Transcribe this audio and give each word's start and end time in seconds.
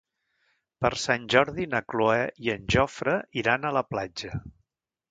Per 0.85 0.89
Sant 1.01 1.27
Jordi 1.35 1.67
na 1.75 1.83
Cloè 1.95 2.25
i 2.47 2.53
en 2.57 2.67
Jofre 2.77 3.17
iran 3.45 3.71
a 3.71 3.75
la 3.81 3.89
platja. 3.93 4.43